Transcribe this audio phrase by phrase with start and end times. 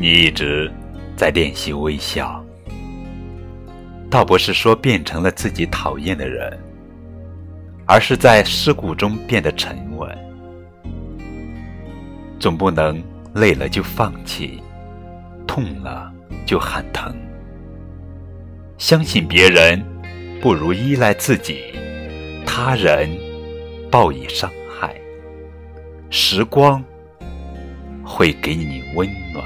[0.00, 0.72] 你一直
[1.14, 2.42] 在练习微笑，
[4.08, 6.58] 倒不是说变成了自己讨厌的人，
[7.84, 10.08] 而是在尸骨中变得沉稳。
[12.38, 12.98] 总不能
[13.34, 14.62] 累了就放弃，
[15.46, 16.10] 痛了
[16.46, 17.14] 就喊疼。
[18.78, 19.84] 相信别人
[20.40, 21.74] 不如依赖自己，
[22.46, 23.10] 他人
[23.90, 24.98] 报以伤害，
[26.08, 26.82] 时光
[28.02, 29.44] 会给你温暖。